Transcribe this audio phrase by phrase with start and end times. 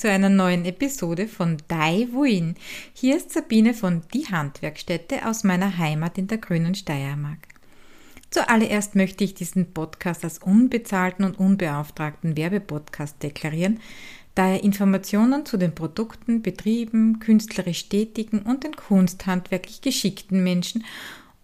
[0.00, 2.54] Zu einer neuen Episode von Dai Wuin.
[2.94, 7.36] Hier ist Sabine von Die Handwerkstätte aus meiner Heimat in der grünen Steiermark.
[8.30, 13.78] Zuallererst möchte ich diesen Podcast als unbezahlten und unbeauftragten Werbepodcast deklarieren,
[14.34, 20.82] da er Informationen zu den Produkten, Betrieben, künstlerisch tätigen und den kunsthandwerklich geschickten Menschen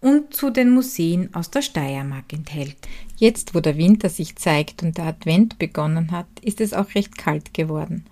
[0.01, 2.77] und zu den Museen aus der Steiermark enthält.
[3.17, 7.19] Jetzt, wo der Winter sich zeigt und der Advent begonnen hat, ist es auch recht
[7.19, 8.05] kalt geworden.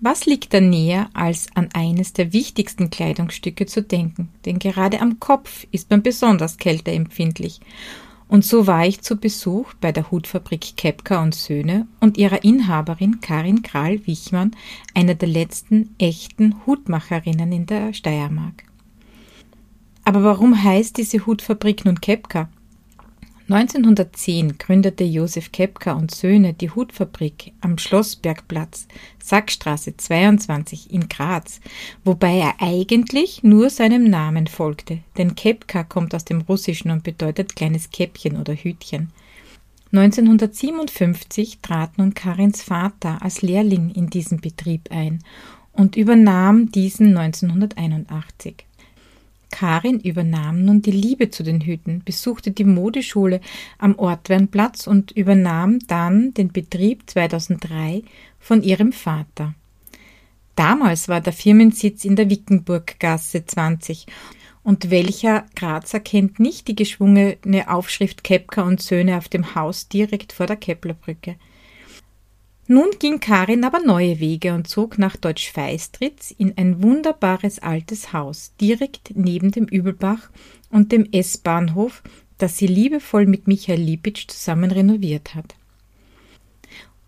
[0.00, 4.28] Was liegt da näher, als an eines der wichtigsten Kleidungsstücke zu denken?
[4.44, 7.60] Denn gerade am Kopf ist man besonders kälteempfindlich.
[8.28, 13.20] Und so war ich zu Besuch bei der Hutfabrik Kepka und Söhne und ihrer Inhaberin
[13.20, 14.52] Karin Kral-Wichmann,
[14.94, 18.64] einer der letzten echten Hutmacherinnen in der Steiermark.
[20.04, 22.48] Aber warum heißt diese Hutfabrik nun Kepka?
[23.50, 28.86] 1910 gründete Josef Kepka und Söhne die Hutfabrik am Schlossbergplatz,
[29.24, 31.62] Sackstraße 22 in Graz,
[32.04, 37.56] wobei er eigentlich nur seinem Namen folgte, denn Kepka kommt aus dem Russischen und bedeutet
[37.56, 39.12] kleines Käppchen oder Hütchen.
[39.92, 45.20] 1957 trat nun Karins Vater als Lehrling in diesen Betrieb ein
[45.72, 48.67] und übernahm diesen 1981.
[49.50, 53.40] Karin übernahm nun die Liebe zu den Hüten, besuchte die Modeschule
[53.78, 58.02] am Ortwernplatz und übernahm dann den Betrieb 2003
[58.38, 59.54] von ihrem Vater.
[60.54, 64.06] Damals war der Firmensitz in der Wickenburggasse 20
[64.64, 70.32] und welcher Grazer kennt nicht die geschwungene Aufschrift Kepka und Söhne auf dem Haus direkt
[70.32, 71.36] vor der Keplerbrücke.
[72.70, 78.52] Nun ging Karin aber neue Wege und zog nach Deutsch-Feistritz in ein wunderbares altes Haus,
[78.60, 80.28] direkt neben dem Übelbach
[80.68, 82.02] und dem S-Bahnhof,
[82.36, 85.54] das sie liebevoll mit Michael Lipitsch zusammen renoviert hat.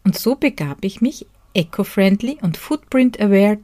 [0.02, 3.58] Und so begab ich mich, eco-friendly und footprint-aware,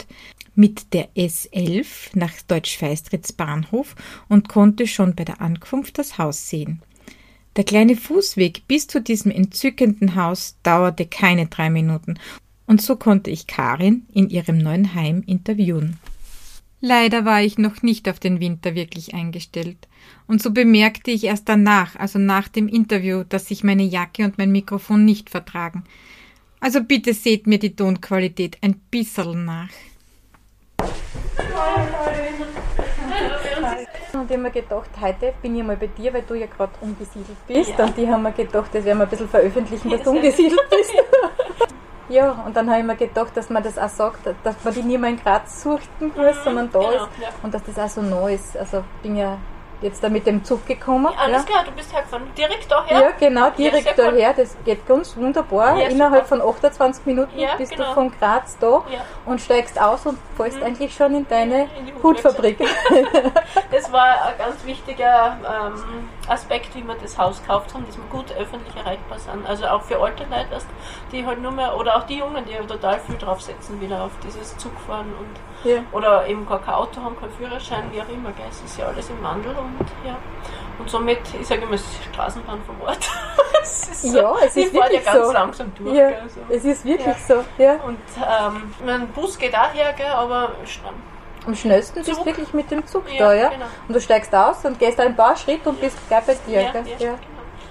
[0.55, 3.97] mit der S11 nach Deutsch-Feistritz Bahnhof
[4.29, 6.83] und konnte schon bei der Ankunft das Haus sehen.
[7.57, 12.19] Der kleine Fußweg bis zu diesem entzückenden Haus dauerte keine drei Minuten,
[12.67, 15.99] und so konnte ich Karin in ihrem neuen Heim interviewen.
[16.83, 19.89] Leider war ich noch nicht auf den Winter wirklich eingestellt,
[20.27, 24.37] und so bemerkte ich erst danach, also nach dem Interview, dass sich meine Jacke und
[24.37, 25.85] mein Mikrofon nicht vertragen.
[26.61, 29.71] Also bitte seht mir die Tonqualität ein bisschen nach.
[34.21, 36.73] Und ich habe mir gedacht, heute bin ich mal bei dir, weil du ja gerade
[36.81, 37.73] umgesiedelt bist.
[37.77, 37.85] Ja.
[37.85, 40.93] Und die haben mir gedacht, das werden wir ein bisschen veröffentlichen, dass du umgesiedelt bist.
[42.09, 44.83] ja, und dann habe ich mir gedacht, dass man das auch sagt, dass man die
[44.83, 47.09] nicht mehr in Graz suchten muss, mhm, sondern da genau, ist.
[47.21, 47.29] Ja.
[47.43, 48.57] Und dass das auch so neu ist.
[48.57, 49.39] Also bin ja
[49.81, 51.13] jetzt da mit dem Zug gekommen.
[51.13, 51.51] Ja, alles ja.
[51.51, 52.27] klar, du bist hergefahren.
[52.37, 53.01] Direkt daher?
[53.01, 54.33] Ja, genau, direkt ja, daher.
[54.35, 55.79] Das geht ganz wunderbar.
[55.79, 56.43] Ja, Innerhalb super.
[56.43, 57.89] von 28 Minuten bist genau.
[57.89, 58.83] du von Graz da
[59.25, 60.65] und steigst aus und fällst mhm.
[60.65, 62.59] eigentlich schon in deine in Hutfabrik.
[63.71, 68.05] das war ein ganz wichtiger ähm, Aspekt, wie wir das Haus gekauft haben, dass wir
[68.05, 69.47] gut öffentlich erreichbar sind.
[69.47, 70.65] Also auch für alte Leute,
[71.13, 74.57] die halt nur mehr, oder auch die Jungen, die total viel draufsetzen, wieder auf dieses
[74.57, 75.37] Zugfahren und.
[75.93, 78.31] Oder eben gar kein Auto haben, keinen Führerschein, wie auch immer.
[78.33, 78.47] Gell?
[78.49, 80.17] Es ist ja alles im Wandel und ja.
[80.79, 83.11] Und somit, ich sage immer, es ist Straßenbahn vom Ort.
[83.63, 85.33] es ist so, ja, es ist wirklich ja ganz so.
[85.33, 85.97] langsam durch.
[85.97, 86.41] Ja, so.
[86.49, 87.17] Es ist wirklich ja.
[87.27, 87.73] so, ja.
[87.85, 90.53] Und ähm, mein Bus geht auch her, gell, aber
[91.47, 92.07] am schnellsten Zug.
[92.07, 93.49] bist du wirklich mit dem Zug ja, da, ja?
[93.49, 93.67] Genau.
[93.89, 96.61] Und du steigst aus und gehst ein paar Schritte und bist gleich bei dir,
[96.99, 97.19] ja,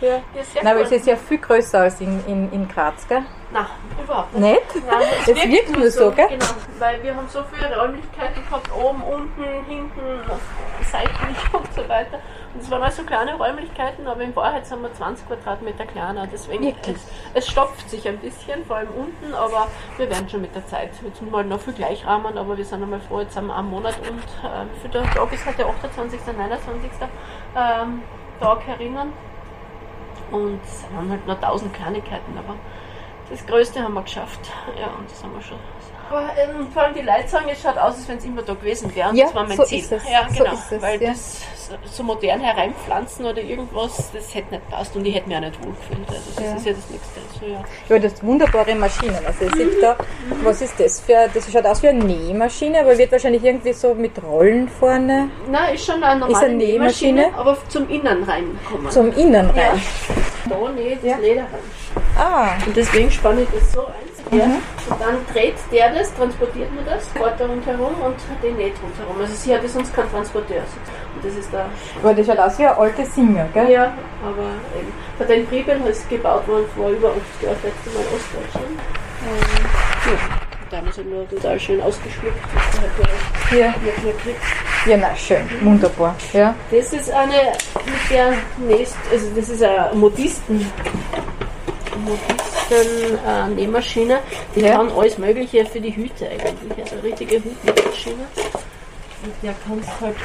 [0.06, 0.22] Ja.
[0.62, 3.24] Nein, aber es ist ja viel größer als in, in, in Graz, gell?
[3.52, 3.66] Nein,
[4.04, 4.76] überhaupt nicht.
[4.76, 4.86] Nicht?
[4.86, 6.28] Nein, es, es wirkt nur so, gell?
[6.28, 6.46] Genau,
[6.78, 10.22] weil wir haben so viele Räumlichkeiten gehabt, oben, unten, hinten,
[10.92, 12.20] seitlich und so weiter.
[12.54, 16.28] Und es waren also kleine Räumlichkeiten, aber in Wahrheit sind wir 20 Quadratmeter kleiner.
[16.28, 19.68] Deswegen, es, es, stopft sich ein bisschen, vor allem unten, aber
[19.98, 20.92] wir werden schon mit der Zeit.
[21.04, 23.96] Jetzt halt noch viel gleichrahmen, aber wir sind einmal froh, jetzt haben wir einen Monat
[24.08, 26.92] und äh, für den Tag ist halt der 28., 29.
[27.56, 28.04] Ähm,
[28.40, 29.14] Tag herinnen.
[30.36, 32.56] Und es haben halt nur tausend Kleinigkeiten, aber
[33.30, 34.52] das Größte haben wir geschafft.
[34.80, 35.58] Ja, und das haben wir schon.
[36.10, 38.54] Aber ähm, vor allem die Leute sagen, es schaut aus, als wenn es immer da
[38.54, 39.10] gewesen wäre.
[39.10, 39.80] Und ja, das war mein so Ziel.
[39.80, 40.04] Ist es.
[40.10, 40.56] Ja, genau.
[40.70, 41.10] So es, weil ja.
[41.10, 41.42] das
[41.86, 45.66] so modern hereinpflanzen oder irgendwas, das hätte nicht passt und ich hätte mich auch nicht
[45.66, 46.08] wohlgefühlt.
[46.08, 46.56] Also das ja.
[46.56, 47.20] ist ja das Nächste.
[47.34, 47.64] Also, ja.
[47.90, 49.18] ja, das wunderbare Maschinen.
[49.26, 49.82] Also ich mhm.
[49.82, 49.98] da,
[50.44, 53.96] was ist das für, das schaut aus wie eine Nähmaschine, aber wird wahrscheinlich irgendwie so
[53.96, 55.30] mit Rollen vorne.
[55.50, 58.92] Nein, ist schon eine normale ist eine Nähmaschine, Nähmaschine, aber zum Innen reinkommen.
[58.92, 59.56] Zum Innen rein.
[59.56, 60.16] Ja.
[60.50, 62.06] Da nähe das Leder rein.
[62.18, 62.50] Ah.
[62.66, 64.38] Und deswegen spanne ich das so ein.
[64.38, 64.46] Ja.
[64.46, 64.56] Mhm.
[64.90, 69.22] Und dann dreht der das, transportiert man das, fährt da rundherum und den näht rundherum.
[69.22, 70.64] Also sie hatte sonst keinen Transporteur.
[71.16, 71.66] Und das ist da.
[72.02, 73.70] Aber das schaut aus wie ein alte Singer, gell?
[73.70, 73.94] Ja,
[74.24, 74.94] aber eben.
[75.18, 78.80] Bei den Priebel ist gebaut worden vor über 80 Jahren, letzte Mal in Ostdeutschland.
[79.26, 79.66] Ähm,
[80.12, 80.35] ja.
[80.76, 83.58] Damals halt nur total schön ausgeschmückt, halt Ja.
[83.68, 83.74] ja.
[83.74, 84.40] nicht.
[84.88, 86.16] Ja, na schön, wunderbar.
[86.34, 86.54] Ja.
[86.72, 87.34] Das ist eine
[87.86, 88.34] mit der
[88.68, 90.72] nächst, also das ist eine Modisten.
[92.06, 94.20] Modisten äh, Nähmaschine,
[94.56, 94.76] die Ja.
[94.78, 96.78] kann alles Mögliche für die Hüte eigentlich.
[96.84, 98.26] Also eine richtige Hutmaschine.
[99.24, 100.16] Und der kannst halt,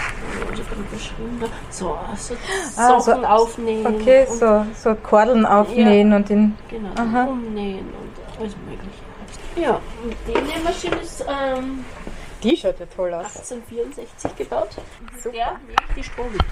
[0.51, 2.35] also gut beschrieben, so, so
[2.77, 3.87] Ah, Socken so- aufnähen.
[3.87, 6.55] Okay, so, so Kordeln aufnähen und in.
[6.69, 9.10] Genau, umnähen und alles Mögliche.
[9.57, 11.85] Ja, und die Nähmaschine ist ähm,
[12.43, 13.27] Die schaut ja toll aus.
[13.37, 14.69] 1864 gebaut.
[15.23, 15.37] Super.
[15.37, 16.45] Der näht die Strohhüte.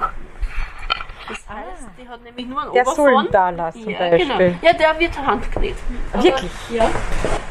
[1.29, 3.25] Das heißt, die hat nämlich nur einen Der Oberfront.
[3.25, 4.19] soll da lassen, zum Ja, Beispiel.
[4.27, 4.41] genau.
[4.62, 5.77] Ja, der wird handgenäht.
[6.12, 6.50] Aber- Wirklich?
[6.71, 6.91] Ja,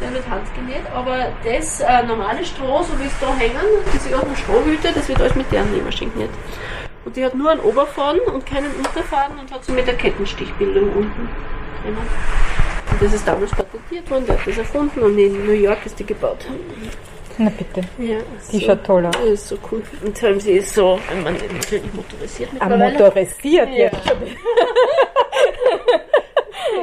[0.01, 0.81] der wird handgenäht.
[0.95, 3.61] Aber das äh, normale Stroh, so wie es da hängen,
[3.93, 6.29] diese ganzen Strohhüte, das wird alles mit der Nähmaschine genäht.
[7.05, 10.91] Und die hat nur einen Oberfaden und keinen Unterfaden und hat so mit der Kettenstichbildung
[10.93, 11.29] unten
[11.83, 11.97] drinnen.
[12.91, 15.99] Und das ist damals patentiert worden, der hat das erfunden und in New York ist
[15.99, 16.45] die gebaut.
[17.37, 17.81] Na bitte.
[17.99, 18.17] Ja,
[18.51, 19.13] Die schaut toll aus.
[19.15, 19.83] Das ist so cool.
[20.03, 23.75] Und vor allem sie ist so, wenn man natürlich motorisiert Ah, motorisiert Ja.
[23.75, 24.17] jetzt schon.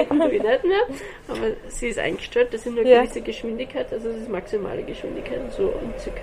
[0.00, 0.86] ich nicht mehr.
[1.28, 3.02] Aber sie ist eingestellt, das sind eine Ja.
[3.02, 6.22] gewisse Geschwindigkeit, also das ist maximale Geschwindigkeit und so entzückend,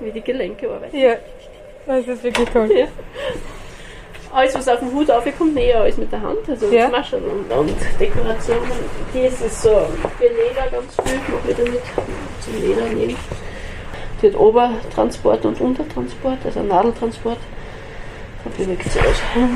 [0.00, 0.96] wie die Gelenke arbeiten.
[0.96, 1.14] Ja,
[1.86, 2.70] das ist wirklich toll.
[2.76, 2.88] Ja.
[4.32, 6.88] Alles, was auf den Hut aufkommt, näher alles mit der Hand, also Ja.
[6.88, 8.70] Maschen und, und Dekorationen.
[9.14, 9.70] Das ist so
[10.18, 11.82] für Leder ganz viel, noch wieder mit
[12.40, 13.16] zum Leder nehmen.
[14.20, 17.38] Die hat Obertransport und Untertransport, also Nadeltransport.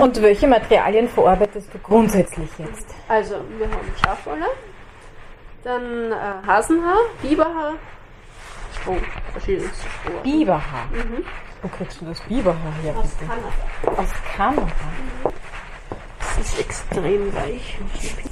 [0.00, 2.86] Und welche Materialien verarbeitest du grundsätzlich jetzt?
[3.08, 4.46] Also, wir haben Schafwolle,
[5.62, 7.74] dann äh, Hasenhaar, Biberhaar,
[8.80, 8.96] Stroh,
[9.32, 10.20] verschiedenes Stroh.
[10.22, 10.88] Biberhaar.
[11.62, 13.30] Wo kriegst du das Biberhaar her, Aus bitte?
[13.30, 14.00] Kanada.
[14.00, 14.66] Aus Kanada.
[16.18, 17.76] Das ist extrem weich.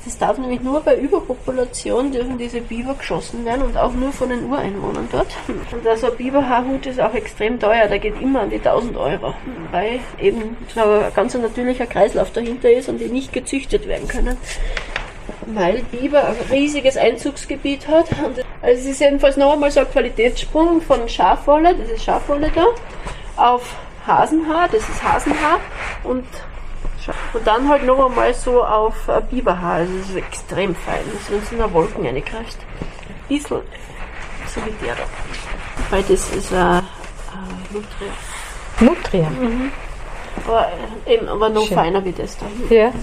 [0.05, 4.31] Das darf nämlich nur bei Überpopulation dürfen diese Biber geschossen werden und auch nur von
[4.31, 5.27] den Ureinwohnern dort.
[5.73, 9.35] Und also ein Biberhaarhut ist auch extrem teuer, der geht immer an die 1000 Euro,
[9.73, 14.39] weil eben so ein ganz natürlicher Kreislauf dahinter ist und die nicht gezüchtet werden können.
[15.47, 18.07] Weil Biber ein riesiges Einzugsgebiet hat.
[18.63, 22.65] Also es ist jedenfalls noch einmal so ein Qualitätssprung von Schafwolle, das ist Schafwolle da,
[23.38, 23.75] auf
[24.06, 25.61] Hasenhaar, das ist Hasenhaar
[26.05, 26.25] und
[27.32, 29.76] und dann halt noch einmal so auf äh, Biberhaar.
[29.76, 31.00] Also das ist extrem fein.
[31.06, 32.58] Das ist, wenn du in der Wolken reinkriegst.
[33.29, 33.61] Bisschen
[34.46, 35.02] so wie der da.
[35.90, 38.12] Weil das ist ein äh, Nutria.
[38.81, 39.31] Nutria.
[40.46, 40.69] Aber,
[41.06, 41.76] äh, eben, aber noch Schön.
[41.76, 42.46] feiner wie das da.
[42.75, 42.87] Ja.
[42.88, 42.94] Das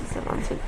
[0.00, 0.60] ist ein Wahnsinn.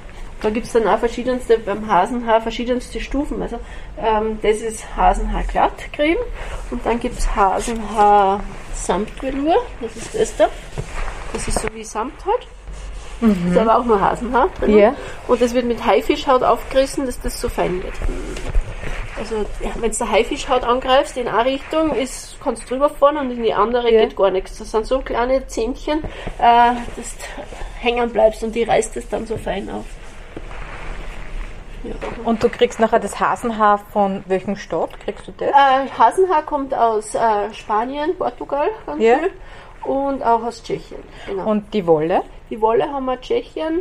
[0.43, 3.41] Da gibt es dann auch verschiedenste, beim Hasenhaar verschiedenste Stufen.
[3.43, 3.59] Also
[3.99, 6.19] ähm, das ist Hasenhaar Glattcreme
[6.71, 8.41] und dann gibt es Hasenhaar
[8.75, 10.49] Samtvelour, das ist das da.
[11.33, 12.47] Das ist so wie Samt halt.
[13.21, 14.51] Das ist aber auch nur Hasenhaar.
[14.67, 14.95] Ja.
[15.27, 17.95] Und das wird mit Haifischhaut aufgerissen, dass das so fein wird.
[19.19, 23.31] Also ja, wenn du Haifischhaut angreifst in eine Richtung, ist, kannst du drüber fahren und
[23.31, 24.03] in die andere Ja.
[24.03, 24.59] geht gar nichts.
[24.59, 26.05] Das sind so kleine Zähnchen,
[26.39, 27.25] äh, dass du
[27.81, 29.87] hängen bleibst und die reißt es dann so fein auf.
[32.25, 34.99] Und du kriegst nachher das Hasenhaar von welchem Staat?
[35.01, 35.49] Kriegst du das?
[35.49, 39.19] Äh, Hasenhaar kommt aus äh, Spanien, Portugal ganz Ja.
[39.19, 39.31] viel
[39.85, 41.03] und auch aus Tschechien.
[41.27, 41.49] Genau.
[41.51, 42.23] Und die Wolle?
[42.51, 43.81] Die Wolle haben wir Tschechien,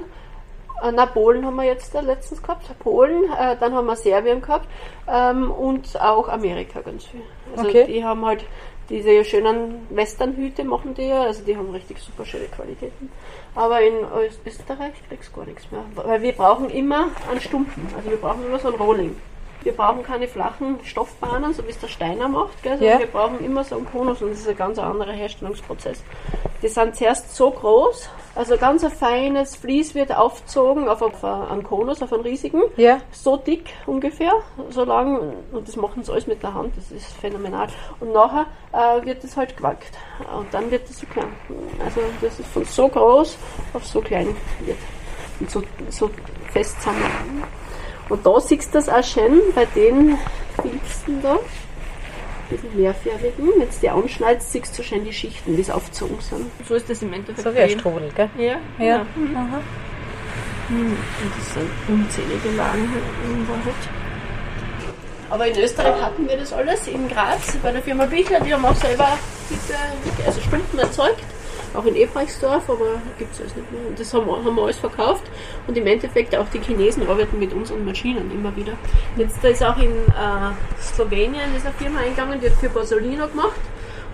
[0.83, 4.41] äh, na, Polen haben wir jetzt äh, letztens gehabt, Polen, äh, dann haben wir Serbien
[4.41, 4.67] gehabt
[5.07, 7.21] ähm, und auch Amerika ganz viel.
[7.55, 7.85] Also Okay.
[7.87, 8.45] die haben halt
[8.89, 13.11] diese schönen Westernhüte machen die ja, also die haben richtig super schöne Qualitäten.
[13.55, 17.87] Aber in Ös- Österreich kriegst du gar nichts mehr, weil wir brauchen immer einen Stumpen,
[17.95, 19.15] also wir brauchen immer so ein Rolling.
[19.63, 22.77] Wir brauchen keine flachen Stoffbahnen, so wie es der Steiner macht, gell?
[22.77, 22.99] sondern Ja.
[22.99, 26.03] wir brauchen immer so einen Konus und das ist ein ganz anderer Herstellungsprozess.
[26.61, 31.63] Die sind zuerst so groß, also ganz ein feines Vlies wird aufgezogen auf, auf einen
[31.63, 32.99] Konus, auf einen riesigen, Ja.
[33.11, 34.33] so dick ungefähr,
[34.69, 37.67] so lang, und das machen sie alles mit der Hand, das ist phänomenal.
[37.99, 39.97] Und nachher äh, wird es halt gewalkt
[40.37, 41.33] und dann wird es so klein.
[41.83, 43.37] Also das ist von so groß
[43.73, 44.77] auf so klein wird
[45.39, 46.09] und so, so
[46.51, 47.43] fest zusammen.
[48.09, 50.17] Und da siehst du das auch schön bei den
[50.61, 51.39] Filzen da,
[52.51, 53.47] diesen mehrfärbigen.
[53.57, 56.45] Wenn du die anschneidest, siehst du schön die Schichten, wie sie aufgezogen sind.
[56.67, 57.41] So ist das im Endeffekt.
[57.47, 57.79] So wie ein.
[57.79, 58.29] Strudel, gell?
[58.37, 59.05] Ja, Ja.
[59.15, 59.39] genau.
[59.39, 59.61] Aha.
[60.69, 60.97] Und
[61.37, 62.89] das sind unzählige Lagen
[63.25, 63.73] in Wahrheit.
[65.29, 68.65] Aber in Österreich hatten wir das alles, in Graz, bei der Firma Bichler, die haben
[68.65, 69.17] auch selber
[69.49, 69.75] diese,
[70.25, 71.23] also Stumpen erzeugt,
[71.75, 73.81] auch in Ebrechtsdorf, aber gibt es alles nicht mehr.
[73.87, 75.23] Und das haben, wir- haben wir alles verkauft
[75.67, 78.73] und im Endeffekt auch die Chinesen arbeiten mit unseren Maschinen immer wieder.
[79.17, 83.27] Jetzt da ist auch in äh, Slowenien ist eine Firma eingegangen, die hat für Basolino
[83.27, 83.59] gemacht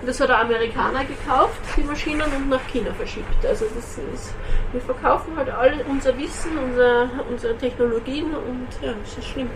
[0.06, 3.46] Das hat ein Amerikaner gekauft, die Maschinen, und nach China verschickt.
[3.46, 4.34] Also das ist,
[4.72, 9.50] wir verkaufen halt all unser Wissen, unser, unsere Technologien und ja, das ist schlimm.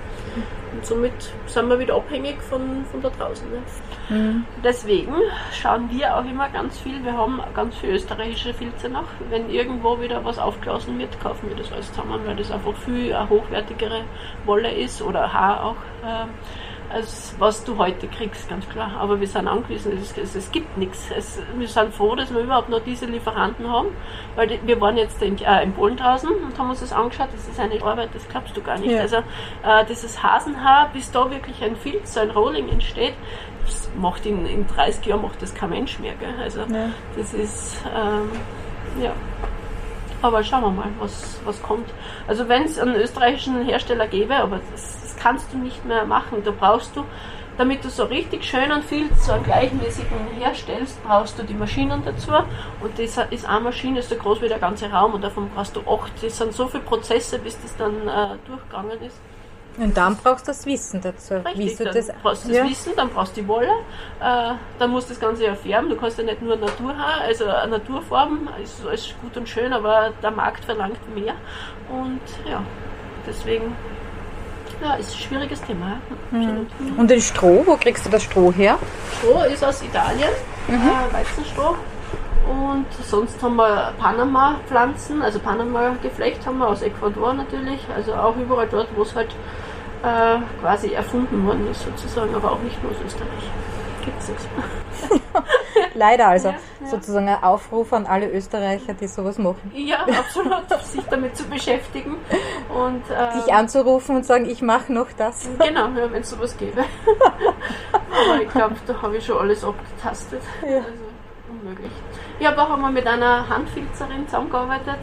[0.72, 1.14] Und somit
[1.48, 3.48] sind wir wieder abhängig von, von da draußen.
[3.50, 3.62] Ne?
[4.10, 4.46] Mhm.
[4.64, 5.16] Deswegen
[5.52, 7.04] schauen wir auch immer ganz viel.
[7.04, 9.08] Wir haben ganz viel österreichische Filze noch.
[9.30, 13.14] Wenn irgendwo wieder was aufgelassen wird, kaufen wir das alles zusammen, weil das einfach viel
[13.14, 14.04] eine hochwertigere
[14.46, 15.76] Wolle ist oder Haar auch.
[16.04, 16.28] Äh,
[16.92, 18.92] als was du heute kriegst, ganz klar.
[18.98, 21.10] Aber wir sind angewiesen, es, es, es gibt nichts.
[21.16, 23.90] Es, wir sind froh, dass wir überhaupt noch diese Lieferanten haben,
[24.36, 27.30] weil die, wir waren jetzt in, äh, in Polen draußen und haben uns das angeschaut.
[27.34, 28.92] Das ist eine Arbeit, das glaubst du gar nicht.
[28.92, 29.02] Ja.
[29.02, 33.14] Also äh, dieses Hasenhaar, bis da wirklich ein Filz, so ein Rolling entsteht,
[33.66, 36.14] das macht in, in 30 Jahren macht das kein Mensch mehr.
[36.16, 36.34] Gell?
[36.42, 36.90] Also ja.
[37.18, 38.30] das ist ähm,
[39.02, 39.14] ja.
[40.22, 41.88] Aber schauen wir mal, was, was kommt.
[42.28, 46.44] Also wenn es einen österreichischen Hersteller gäbe, aber das kannst du nicht mehr machen.
[46.46, 47.04] Da brauchst du,
[47.58, 52.32] damit du so richtig schön und viel so gleichmäßigen herstellst, brauchst du die Maschinen dazu.
[52.80, 55.76] Und das ist eine Maschine, ist so groß wie der ganze Raum und davon brauchst
[55.76, 56.12] du acht.
[56.22, 59.20] Das sind so viele Prozesse, bis das dann äh, durchgegangen ist.
[59.78, 61.34] Und dann brauchst du das Wissen dazu.
[61.34, 62.70] Richtig, dann das, brauchst du das ja.
[62.70, 63.72] Wissen, dann brauchst du die Wolle,
[64.22, 65.90] äh, dann musst du das Ganze ja färben.
[65.90, 70.32] Du kannst ja nicht nur Naturhaar, also Naturformen ist alles gut und schön, aber der
[70.32, 71.34] Markt verlangt mehr.
[71.90, 72.62] Und ja,
[73.28, 73.76] deswegen
[74.82, 76.00] ja, ist ein schwieriges Thema.
[76.32, 76.68] Mhm.
[76.98, 78.78] Und den Stroh, wo kriegst du das Stroh her?
[79.20, 80.30] Stroh ist aus Italien,
[80.68, 80.76] mhm.
[80.76, 81.76] äh, Weizenstroh.
[82.48, 88.68] Und sonst haben wir Panama-Pflanzen, also Panama-Geflecht haben wir aus Ecuador natürlich, also auch überall
[88.70, 89.30] dort, wo es halt
[90.04, 93.50] äh, quasi erfunden worden ist sozusagen, aber auch nicht nur aus Österreich.
[94.04, 94.48] Gibt es nichts.
[95.96, 96.50] Leider also.
[96.50, 96.88] Ja, ja.
[96.88, 99.72] Sozusagen ein Aufruf an alle Österreicher, die sowas machen.
[99.74, 100.70] Ja, absolut.
[100.84, 102.18] sich damit zu beschäftigen.
[102.70, 105.50] Und, äh, Dich anzurufen und sagen, ich mache noch das.
[105.58, 106.84] Genau, ja, wenn es sowas gäbe.
[107.92, 110.42] Aber ich glaube, da habe ich schon alles abgetastet.
[110.62, 110.78] Ja.
[110.78, 111.06] Also
[111.50, 111.92] unmöglich.
[112.40, 115.00] Ich habe auch einmal mit einer Handfilzerin zusammengearbeitet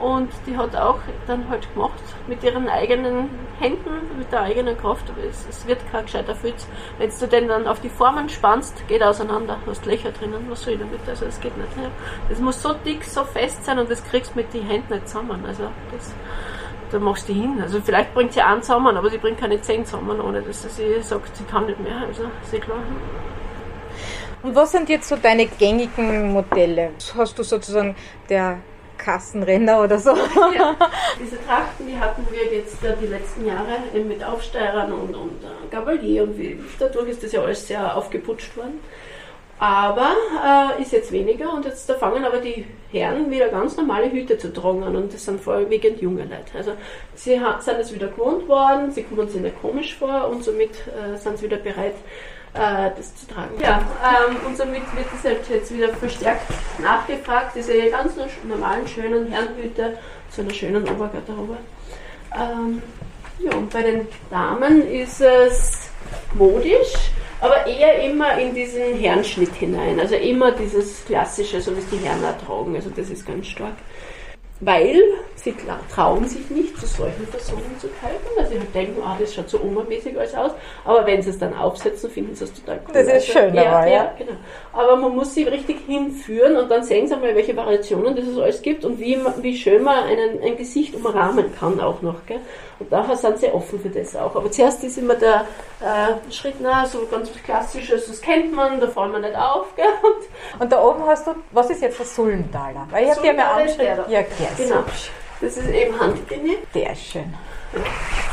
[0.00, 5.04] und die hat auch dann halt gemacht mit ihren eigenen Händen, mit der eigenen Kraft.
[5.28, 6.66] Es, es wird kein gescheiter Filz.
[6.98, 9.58] Wenn du den dann auf die Formen spannst, geht er auseinander.
[9.66, 10.46] Hast Löcher drinnen.
[10.48, 11.00] Was soll ich damit?
[11.08, 11.70] Also es geht nicht.
[12.28, 15.08] Das muss so dick, so fest sein und das kriegst du mit den Händen nicht
[15.08, 15.44] zusammen.
[15.46, 16.12] Also das,
[16.90, 17.60] da machst du hin.
[17.62, 21.00] Also vielleicht bringt sie einen zusammen, aber sie bringt keine zehn zusammen, ohne dass sie
[21.02, 21.98] sagt, sie kann nicht mehr.
[22.08, 22.78] Also ist eh klar.
[24.42, 26.90] Und was sind jetzt so deine gängigen Modelle?
[27.16, 27.96] Hast du sozusagen
[28.28, 28.58] der
[28.98, 30.10] Kassenrenner oder so.
[30.56, 30.76] Ja,
[31.20, 35.70] diese Trachten, die hatten wir jetzt äh, die letzten Jahre mit Aufsteirern und, und äh,
[35.70, 38.80] Gabalier und wie, dadurch ist das ja alles sehr aufgeputscht worden.
[39.64, 40.12] Aber
[40.44, 44.36] äh, ist jetzt weniger und jetzt da fangen aber die Herren wieder ganz normale Hüte
[44.36, 46.58] zu tragen und das sind vorwiegend junge Leute.
[46.58, 46.72] Also
[47.14, 51.16] sie sind jetzt wieder gewohnt worden, sie kommen sich nicht komisch vor und somit äh,
[51.16, 51.94] sind sie wieder bereit,
[52.52, 53.58] äh, das zu tragen.
[53.58, 56.42] Ja, ähm, und somit wird das halt jetzt wieder verstärkt
[56.82, 58.12] nachgefragt, diese ganz
[58.46, 59.96] normalen, schönen Herrenhüte
[60.28, 61.56] zu einer schönen Obergarderobe.
[62.34, 62.82] Ähm,
[63.38, 65.88] ja, und bei den Damen ist es
[66.34, 67.13] modisch,
[67.44, 70.00] aber eher immer in diesen Herrenschnitt hinein.
[70.00, 72.74] Also immer dieses klassische, so wie es die Herren auch tragen.
[72.74, 73.74] Also das ist ganz stark
[74.64, 75.02] weil
[75.36, 75.54] sie
[75.94, 79.48] trauen sich nicht, zu solchen Personen zu kalten, weil sie halt denken, ah, das schaut
[79.50, 80.52] so obermäßig alles aus.
[80.84, 82.94] Aber wenn sie es dann aufsetzen, finden sie es total cool.
[82.94, 84.14] Das ist also, schön ja, ja.
[84.18, 84.32] Genau.
[84.72, 88.38] Aber man muss sie richtig hinführen und dann sehen sie mal, welche Variationen das es
[88.38, 92.24] alles gibt und wie, wie schön man einen, ein Gesicht umrahmen kann auch noch.
[92.26, 92.40] Gell?
[92.78, 94.34] Und daher sind sie offen für das auch.
[94.34, 95.46] Aber zuerst ist immer der
[95.80, 99.74] äh, Schritt, na, so ganz klassisches, das kennt man, da fallen wir nicht auf.
[99.76, 99.84] Gell?
[100.02, 102.86] Und, und da oben hast du, was ist jetzt der Sulmentaler?
[102.90, 104.04] Weil ich habe dir mal angeschrieben.
[104.08, 104.84] Ja, okay, genau.
[105.40, 106.58] Das ist eben Handlinie.
[106.74, 107.34] Der ist schön.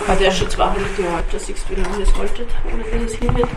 [0.07, 0.15] Ja.
[0.15, 2.47] der ist schon 200 Jahre alt, da siehst du, wie lange das haltet,
[2.91, 3.47] wenn das hingeht.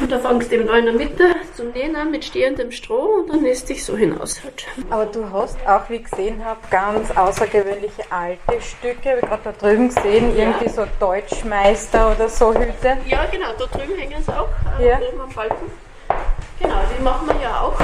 [0.00, 3.16] Und da fangst du eben da in der Mitte zum Nähen an mit stehendem Stroh
[3.20, 4.64] und dann lässt dich so hinaus halt.
[4.90, 9.52] Aber du hast auch, wie ich gesehen habe, ganz außergewöhnliche alte Stücke, wie gerade da
[9.52, 10.44] drüben gesehen, ja.
[10.44, 12.96] irgendwie so Deutschmeister oder so Hüte.
[13.06, 14.98] Ja, genau, da drüben hängen sie auch, äh, ja.
[14.98, 15.66] oben am Balken.
[16.60, 17.76] Genau, die machen wir ja auch.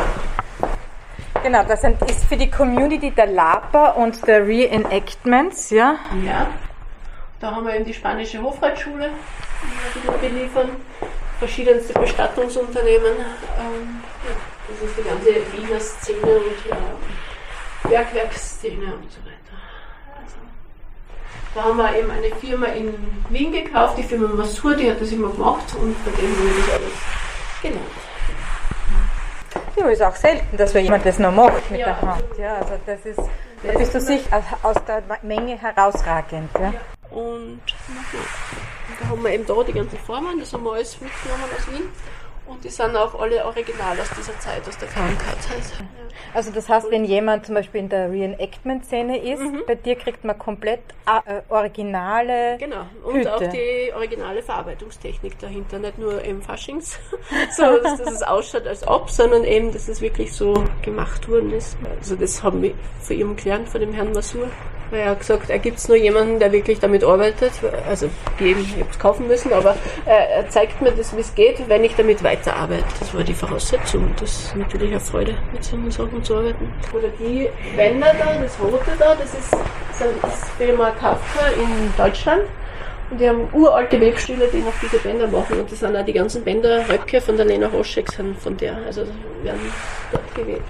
[1.44, 5.96] Genau, das ist für die Community der Lapa und der Reenactments, ja?
[6.24, 6.46] Ja.
[7.38, 9.10] Da haben wir eben die spanische Hofreitschule,
[9.94, 10.70] die wir beliefern
[11.38, 13.12] verschiedenste Bestattungsunternehmen.
[13.60, 14.00] Ähm,
[14.68, 19.54] das ist die ganze Wiener Szene und Bergwerksszene und so weiter.
[20.16, 20.36] Also,
[21.54, 22.94] da haben wir eben eine Firma in
[23.28, 26.64] Wien gekauft, die Firma Masur, die hat das immer gemacht und bei dem haben wir
[26.64, 26.92] das alles
[27.60, 28.03] gelernt.
[29.84, 32.24] Ja, ist auch selten, dass jemand das noch macht mit ja, der Hand.
[32.38, 33.20] Ja, also das ist,
[33.62, 36.50] da bist du sicher aus der Menge herausragend.
[36.54, 36.72] Ja.
[36.72, 36.80] ja.
[37.10, 37.60] Und
[38.98, 41.90] da haben wir eben da die ganzen Formen, das haben wir alles mitgenommen aus Wien.
[42.46, 45.84] Und die sind auch alle original aus dieser Zeit, aus der Krankenhauszeit.
[46.34, 49.62] Also das heißt, wenn jemand zum Beispiel in der Reenactment-Szene ist, mhm.
[49.66, 53.34] bei dir kriegt man komplett äh, originale Genau, und Hüte.
[53.34, 56.98] auch die originale Verarbeitungstechnik dahinter, nicht nur im Faschings,
[57.56, 61.52] so dass, dass es ausschaut als ob, sondern eben, dass es wirklich so gemacht worden
[61.52, 61.76] ist.
[61.98, 64.48] Also das haben wir von ihm gelernt, von dem Herrn Masur.
[64.94, 67.52] Er hat gesagt, er gibt es nur jemanden, der wirklich damit arbeitet.
[67.88, 68.08] Also
[68.40, 71.82] eben, ich habe es kaufen müssen, aber er zeigt mir das, wie es geht, wenn
[71.82, 72.84] ich damit weiterarbeite.
[73.00, 74.14] Das war die Voraussetzung.
[74.20, 76.72] Das ist natürlich eine Freude, mit solchen Sachen zu arbeiten.
[76.92, 82.42] Oder die Bänder da, das rote da, das ist, das ist Firma Kafka in Deutschland.
[83.10, 85.60] Und die haben uralte Webstühle, die noch diese Bänder machen.
[85.60, 88.76] Und das sind auch die ganzen Bänder, Röcke von der Lena Hoschek sind von der.
[88.86, 89.02] Also
[89.42, 89.60] werden
[90.10, 90.62] dort gewebt.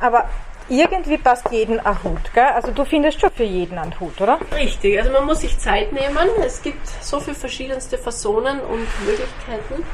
[0.00, 0.28] Aber
[0.68, 2.44] irgendwie passt jeden ein Hut, gell?
[2.54, 4.38] Also du findest schon für jeden einen Hut, oder?
[4.54, 6.28] Richtig, also man muss sich Zeit nehmen.
[6.44, 9.84] Es gibt so viele verschiedenste Fasonen und Möglichkeiten,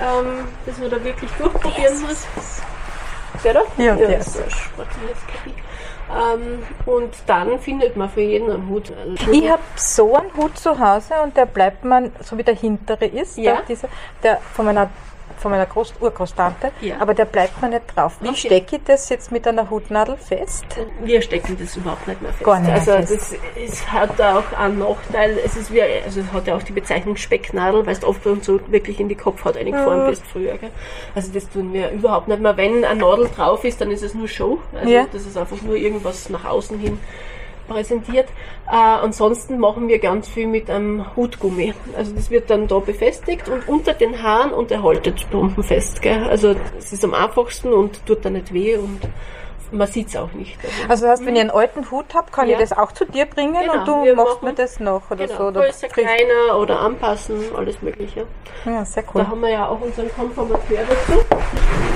[0.00, 2.26] ähm, dass man da wirklich durchprobieren muss.
[3.42, 3.62] Der da?
[3.78, 4.38] Ja, ja der ist
[6.10, 8.92] ähm, und dann findet man für jeden einen Hut.
[8.92, 12.54] Also ich habe so einen Hut zu Hause und der bleibt man, so wie der
[12.54, 13.54] hintere ist, ja.
[13.54, 13.88] der, dieser,
[14.22, 14.90] der von meiner
[15.44, 16.96] von meiner Groß Urgroßtante, ja.
[17.00, 18.16] aber der bleibt mir nicht drauf.
[18.20, 18.36] Wie okay.
[18.38, 20.64] stecke ich das jetzt mit einer Hutnadel fest?
[21.02, 22.44] Wir stecken das überhaupt nicht mehr fest.
[22.44, 23.12] Gar nicht also fest.
[23.12, 25.38] das es hat auch einen Nachteil.
[25.44, 28.42] Es ist wie, also es hat ja auch die Bezeichnung Specknadel, weil du oft und
[28.42, 30.10] so wirklich in die Kopfhaut eingefahren mhm.
[30.10, 30.56] bist früher.
[30.56, 30.70] Gell?
[31.14, 32.56] Also das tun wir überhaupt nicht mehr.
[32.56, 34.60] Wenn eine Nadel drauf ist, dann ist es nur Show.
[34.74, 35.04] Also ja.
[35.12, 36.98] das ist einfach nur irgendwas nach außen hin
[37.66, 38.28] präsentiert.
[38.70, 41.74] Äh, ansonsten machen wir ganz viel mit einem Hutgummi.
[41.96, 46.02] Also das wird dann da befestigt und unter den Haaren und er haltet bombenfest.
[46.02, 46.24] Gell?
[46.24, 49.00] Also es ist am einfachsten und tut dann nicht weh und
[49.74, 50.56] man sieht es auch nicht.
[50.62, 52.54] Also, also das heißt, wenn ich einen alten Hut habe, kann ja.
[52.54, 53.78] ich das auch zu dir bringen genau.
[53.78, 55.38] und du machst mir das noch oder genau.
[55.38, 55.46] so?
[55.46, 58.26] Oder Größer, kleiner oder anpassen, alles mögliche.
[58.64, 59.22] Ja, sehr cool.
[59.22, 61.24] Da haben wir ja auch unseren Konformateur dazu.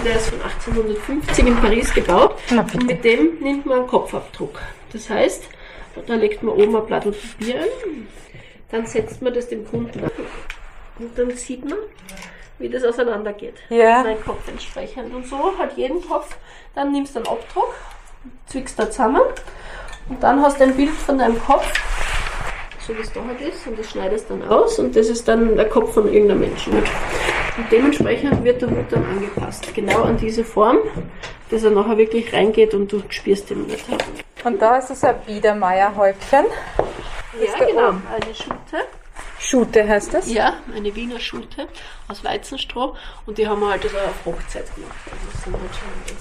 [0.04, 2.34] Der ist von 1850 in Paris gebaut.
[2.50, 4.58] und mit dem nimmt man einen Kopfabdruck.
[4.92, 5.44] Das heißt,
[6.06, 8.08] da legt man oben ein Blatt Papier ein,
[8.70, 10.10] dann setzt man das dem Kunden an
[10.98, 11.78] und dann sieht man,
[12.58, 13.54] wie das auseinandergeht.
[13.70, 14.02] Ja.
[14.02, 15.14] Mein Kopf entsprechend.
[15.14, 16.36] Und so hat jeden Kopf,
[16.74, 17.74] dann nimmst du einen Abdruck,
[18.46, 19.22] zwickst da zusammen
[20.08, 21.70] und dann hast du ein Bild von deinem Kopf,
[22.86, 25.56] so wie es da halt ist, und das schneidest dann aus und das ist dann
[25.56, 26.72] der Kopf von irgendeinem Menschen.
[26.74, 30.78] Und dementsprechend wird der Hut dann angepasst, genau an diese Form,
[31.50, 33.84] dass er nachher wirklich reingeht und du spürst ihn nicht.
[34.44, 36.46] Und da ist es ein Biedermeierhäubchen.
[37.40, 38.02] Ja, genau, oben.
[38.12, 38.86] eine Schute.
[39.38, 40.32] Schute heißt das?
[40.32, 41.68] Ja, eine Wiener Schute
[42.08, 44.96] aus Weizenstroh und die haben wir halt also auf Hochzeit gemacht.
[45.06, 45.70] Also halt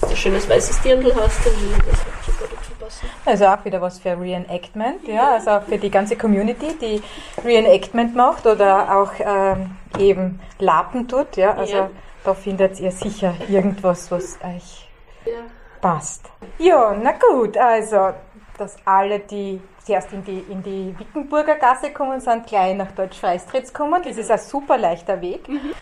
[0.00, 3.08] du ein schönes weißes Dirndl hast, dann würde das halt super dazu passen.
[3.24, 5.30] Also auch wieder was für Reenactment, ja, ja.
[5.34, 7.02] also auch für die ganze Community, die
[7.44, 11.90] Reenactment macht oder auch ähm, eben Lapen tut, ja, also ja.
[12.24, 14.87] da findet ihr sicher irgendwas, was euch
[15.24, 15.42] ja.
[15.80, 16.30] passt.
[16.58, 18.14] Ja, na gut, also
[18.58, 23.18] dass alle, die zuerst in die, in die Wickenburger Gasse kommen, sind gleich nach Deutsch
[23.18, 24.02] Freistritz kommen.
[24.02, 25.48] Das ist ein super leichter Weg.
[25.48, 25.72] Mhm.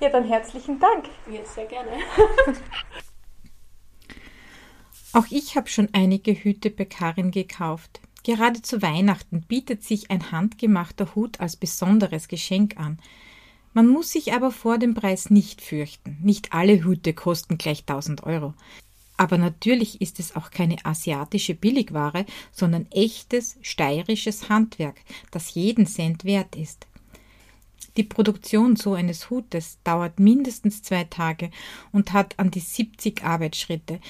[0.00, 1.06] Ja, dann herzlichen Dank.
[1.30, 1.90] Ja, sehr gerne.
[5.14, 8.00] Auch ich habe schon einige Hüte bei Karin gekauft.
[8.22, 12.98] Gerade zu Weihnachten bietet sich ein handgemachter Hut als besonderes Geschenk an.
[13.72, 16.18] Man muss sich aber vor dem Preis nicht fürchten.
[16.22, 18.52] Nicht alle Hüte kosten gleich 1000 Euro.
[19.16, 25.00] Aber natürlich ist es auch keine asiatische Billigware, sondern echtes steirisches Handwerk,
[25.30, 26.86] das jeden Cent wert ist.
[27.96, 31.50] Die Produktion so eines Hutes dauert mindestens zwei Tage
[31.92, 34.00] und hat an die 70 Arbeitsschritte,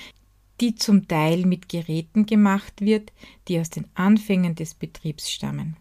[0.61, 3.13] die zum Teil mit Geräten gemacht wird,
[3.47, 5.77] die aus den Anfängen des Betriebs stammen.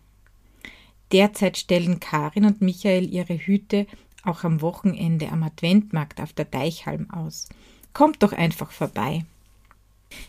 [1.11, 3.87] Derzeit stellen Karin und Michael ihre Hüte
[4.23, 7.47] auch am Wochenende am Adventmarkt auf der Deichhalm aus.
[7.95, 9.23] Kommt doch einfach vorbei.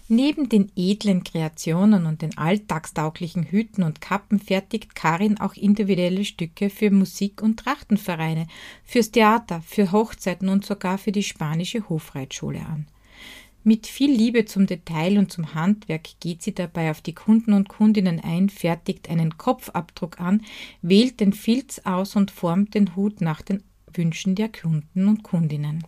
[0.07, 6.71] Neben den edlen Kreationen und den alltagstauglichen Hüten und Kappen fertigt Karin auch individuelle Stücke
[6.71, 8.47] für Musik- und Trachtenvereine,
[8.85, 12.87] fürs Theater, für Hochzeiten und sogar für die spanische Hofreitschule an.
[13.65, 17.69] Mit viel Liebe zum Detail und zum Handwerk geht sie dabei auf die Kunden und
[17.69, 20.45] Kundinnen ein, fertigt einen Kopfabdruck an,
[20.83, 25.85] wählt den Filz aus und formt den Hut nach den Wünschen der Kunden und Kundinnen.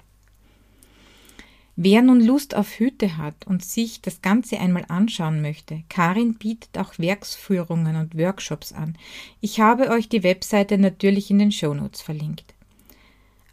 [1.81, 6.77] Wer nun Lust auf Hüte hat und sich das Ganze einmal anschauen möchte, Karin bietet
[6.77, 8.99] auch Werksführungen und Workshops an.
[9.41, 12.53] Ich habe euch die Webseite natürlich in den Shownotes verlinkt.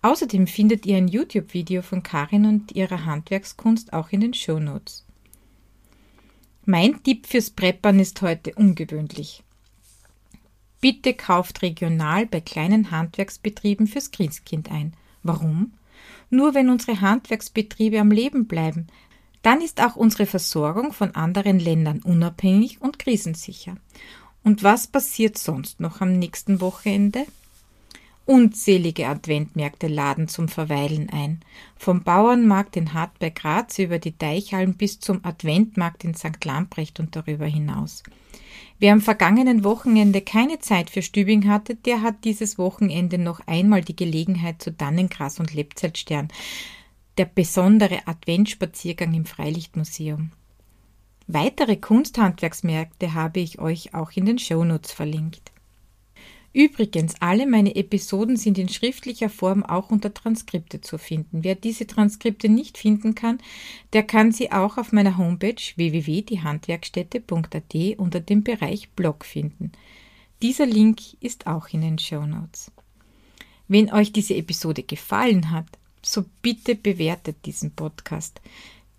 [0.01, 5.05] Außerdem findet ihr ein YouTube-Video von Karin und ihrer Handwerkskunst auch in den Shownotes.
[6.65, 9.43] Mein Tipp fürs Preppern ist heute ungewöhnlich.
[10.81, 14.95] Bitte kauft regional bei kleinen Handwerksbetrieben fürs Christkind ein.
[15.21, 15.73] Warum?
[16.29, 18.87] Nur wenn unsere Handwerksbetriebe am Leben bleiben,
[19.41, 23.75] dann ist auch unsere Versorgung von anderen Ländern unabhängig und krisensicher.
[24.43, 27.25] Und was passiert sonst noch am nächsten Wochenende?
[28.25, 31.41] Unzählige Adventmärkte laden zum Verweilen ein.
[31.77, 36.43] Vom Bauernmarkt in Hart bei Graz über die Deichhallen bis zum Adventmarkt in St.
[36.43, 38.01] Lamprecht und darüber hinaus.
[38.77, 43.81] Wer am vergangenen Wochenende keine Zeit für Stübing hatte, der hat dieses Wochenende noch einmal
[43.81, 46.27] die Gelegenheit zu Dannengras und Lebzeitstern,
[47.17, 50.31] der besondere Adventspaziergang im Freilichtmuseum.
[51.27, 55.51] Weitere Kunsthandwerksmärkte habe ich euch auch in den Shownotes verlinkt.
[56.55, 61.43] Übrigens, alle meine Episoden sind in schriftlicher Form auch unter Transkripte zu finden.
[61.43, 63.39] Wer diese Transkripte nicht finden kann,
[63.91, 69.73] der kann sie auch auf meiner Homepage www.diehandwerkstätte.at unter dem Bereich Blog finden.
[70.41, 72.71] Dieser Link ist auch in den Show Notes.
[73.67, 75.67] Wenn euch diese Episode gefallen hat,
[76.01, 78.39] so bitte bewertet diesen Podcast.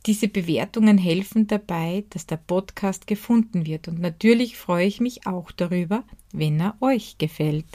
[0.06, 5.50] Diese Bewertungen helfen dabei, dass der Podcast gefunden wird und natürlich freue ich mich auch
[5.50, 7.66] darüber, wenn er euch gefällt.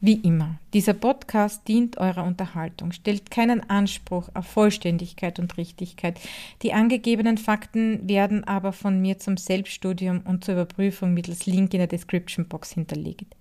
[0.00, 6.20] Wie immer, dieser Podcast dient eurer Unterhaltung, stellt keinen Anspruch auf Vollständigkeit und Richtigkeit.
[6.62, 11.78] Die angegebenen Fakten werden aber von mir zum Selbststudium und zur Überprüfung mittels Link in
[11.78, 13.36] der Description Box hinterlegt.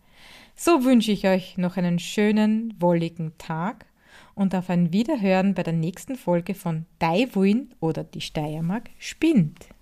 [0.56, 3.88] So wünsche ich euch noch einen schönen, wolligen Tag
[4.36, 9.73] und auf ein Wiederhören bei der nächsten Folge von Daiwuin oder die Steiermark spinnt.